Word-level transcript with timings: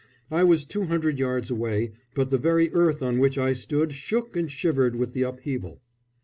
I 0.31 0.43
was 0.43 0.65
two 0.65 0.85
hundred 0.85 1.19
yards 1.19 1.51
away, 1.51 1.91
but 2.15 2.31
the 2.31 2.39
very 2.39 2.73
earth 2.73 3.03
on 3.03 3.19
which 3.19 3.37
I 3.37 3.53
stood 3.53 3.91
shook 3.93 4.35
and 4.35 4.51
shivered 4.51 4.95
with 4.95 5.13
the 5.13 5.21
upheaval. 5.21 5.79